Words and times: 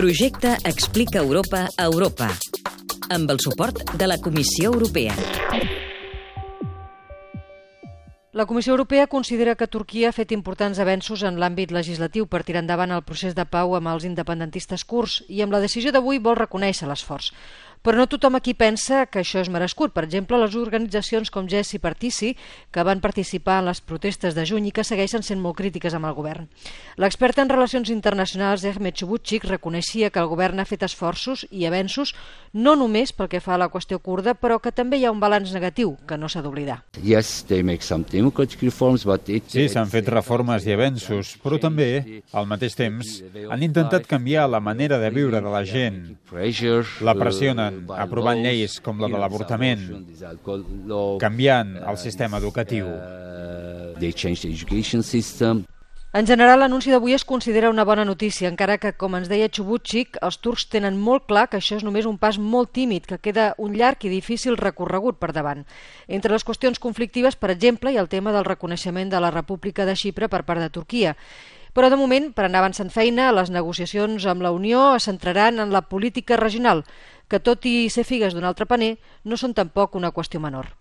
Projecte 0.00 0.56
Explica 0.64 1.18
Europa 1.18 1.68
a 1.76 1.84
Europa 1.84 2.30
amb 3.12 3.30
el 3.34 3.38
suport 3.38 3.82
de 4.00 4.06
la 4.06 4.16
Comissió 4.16 4.70
Europea. 4.72 5.12
La 8.32 8.46
Comissió 8.46 8.72
Europea 8.72 9.08
considera 9.08 9.56
que 9.56 9.68
Turquia 9.68 10.08
ha 10.08 10.16
fet 10.16 10.32
importants 10.32 10.80
avenços 10.80 11.20
en 11.28 11.36
l'àmbit 11.36 11.74
legislatiu 11.76 12.24
per 12.24 12.40
tirar 12.48 12.62
endavant 12.64 12.94
el 12.96 13.04
procés 13.04 13.36
de 13.36 13.44
pau 13.44 13.76
amb 13.76 13.92
els 13.92 14.06
independentistes 14.08 14.86
kurds 14.88 15.18
i 15.28 15.44
amb 15.44 15.52
la 15.52 15.60
decisió 15.60 15.92
d'avui 15.92 16.16
vol 16.16 16.40
reconèixer 16.40 16.88
l'esforç. 16.88 17.34
Però 17.80 17.96
no 17.96 18.04
tothom 18.12 18.34
aquí 18.36 18.52
pensa 18.52 19.06
que 19.08 19.22
això 19.22 19.40
és 19.40 19.48
merescut. 19.48 19.94
Per 19.96 20.02
exemple, 20.04 20.36
les 20.36 20.52
organitzacions 20.58 21.30
com 21.32 21.46
GES 21.48 21.78
i 21.78 21.80
Partici, 21.80 22.34
que 22.70 22.82
van 22.84 23.00
participar 23.00 23.60
en 23.62 23.70
les 23.70 23.80
protestes 23.80 24.36
de 24.36 24.44
juny 24.44 24.66
i 24.68 24.72
que 24.76 24.84
segueixen 24.84 25.24
sent 25.24 25.40
molt 25.40 25.56
crítiques 25.56 25.96
amb 25.96 26.10
el 26.10 26.16
govern. 26.18 26.50
L'expert 27.00 27.40
en 27.40 27.48
relacions 27.48 27.88
internacionals 27.88 28.66
Ehmed 28.68 28.98
Chubutchik 29.00 29.46
reconeixia 29.48 30.10
que 30.12 30.20
el 30.20 30.28
govern 30.28 30.60
ha 30.60 30.68
fet 30.68 30.84
esforços 30.84 31.46
i 31.50 31.64
avenços 31.64 32.12
no 32.52 32.74
només 32.76 33.14
pel 33.16 33.30
que 33.32 33.40
fa 33.40 33.54
a 33.56 33.60
la 33.62 33.70
qüestió 33.72 33.96
kurda, 34.04 34.34
però 34.36 34.58
que 34.60 34.74
també 34.76 34.98
hi 35.00 35.06
ha 35.08 35.14
un 35.14 35.22
balanç 35.22 35.54
negatiu 35.56 35.94
que 36.06 36.18
no 36.20 36.28
s'ha 36.28 36.44
d'oblidar. 36.44 36.82
Yes, 37.00 37.46
they 37.48 37.62
make 37.62 37.86
some 37.86 38.04
democratic 38.04 38.60
reforms, 38.60 39.06
but 39.08 39.28
it, 39.32 39.48
Sí, 39.48 39.68
s'han 39.72 39.88
fet 39.88 40.12
reformes 40.12 40.68
i 40.68 40.76
avenços, 40.76 41.32
però 41.40 41.56
també, 41.62 42.20
al 42.36 42.44
mateix 42.50 42.76
temps, 42.76 43.16
han 43.48 43.64
intentat 43.64 44.04
canviar 44.10 44.50
la 44.50 44.60
manera 44.60 45.00
de 45.00 45.08
viure 45.14 45.40
de 45.40 45.48
la 45.56 45.64
gent. 45.64 46.18
La 47.00 47.16
pressionen 47.16 47.69
aprovant 47.96 48.38
laws, 48.40 48.46
lleis 48.46 48.78
com 48.84 49.00
la 49.02 49.10
de 49.10 49.18
l'avortament, 49.22 49.84
canviant 51.20 51.76
el 51.80 52.00
sistema 52.00 52.38
educatiu. 52.42 52.86
system. 55.02 55.64
En 56.12 56.26
general, 56.26 56.58
l'anunci 56.58 56.90
d'avui 56.90 57.12
es 57.14 57.22
considera 57.22 57.68
una 57.70 57.84
bona 57.86 58.04
notícia, 58.04 58.48
encara 58.50 58.80
que, 58.82 58.90
com 58.98 59.14
ens 59.14 59.28
deia 59.30 59.46
Chubutchik, 59.46 60.16
els 60.26 60.40
turcs 60.42 60.64
tenen 60.72 60.96
molt 60.98 61.28
clar 61.30 61.44
que 61.46 61.60
això 61.60 61.76
és 61.78 61.84
només 61.86 62.08
un 62.10 62.16
pas 62.18 62.34
molt 62.34 62.72
tímid, 62.74 63.06
que 63.06 63.20
queda 63.22 63.52
un 63.62 63.76
llarg 63.78 64.02
i 64.02 64.10
difícil 64.10 64.58
recorregut 64.58 65.20
per 65.22 65.30
davant. 65.36 65.62
Entre 66.08 66.34
les 66.34 66.42
qüestions 66.42 66.82
conflictives, 66.82 67.38
per 67.38 67.52
exemple, 67.54 67.92
hi 67.92 68.00
ha 68.00 68.02
el 68.02 68.10
tema 68.10 68.34
del 68.34 68.48
reconeixement 68.48 69.14
de 69.14 69.22
la 69.22 69.30
República 69.30 69.86
de 69.86 69.94
Xipre 69.94 70.26
per 70.26 70.42
part 70.42 70.58
de 70.58 70.72
Turquia. 70.74 71.14
Però, 71.78 71.86
de 71.86 72.00
moment, 72.00 72.32
per 72.34 72.48
anar 72.48 72.64
avançant 72.64 72.90
feina, 72.90 73.30
les 73.30 73.54
negociacions 73.54 74.26
amb 74.26 74.42
la 74.42 74.50
Unió 74.50 74.96
es 74.96 75.06
centraran 75.06 75.62
en 75.62 75.70
la 75.70 75.86
política 75.86 76.34
regional, 76.36 76.82
que, 77.30 77.38
tot 77.38 77.64
i 77.70 77.88
ser 77.94 78.04
figues 78.04 78.34
d'un 78.34 78.48
altre 78.48 78.66
paner, 78.66 78.96
no 79.24 79.38
són 79.38 79.54
tampoc 79.54 79.94
una 79.94 80.10
qüestió 80.12 80.42
menor. 80.42 80.74